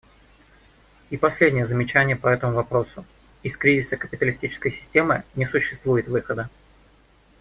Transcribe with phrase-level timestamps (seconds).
[1.11, 3.05] И последнее замечание по этому вопросу—
[3.43, 6.49] из кризиса капиталистической системы не существует выхода.